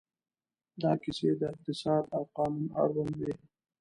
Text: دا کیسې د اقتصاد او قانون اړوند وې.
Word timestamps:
دا 0.81 0.91
کیسې 1.01 1.29
د 1.39 1.41
اقتصاد 1.53 2.03
او 2.15 2.21
قانون 2.35 2.65
اړوند 2.83 3.13
وې. 3.19 3.33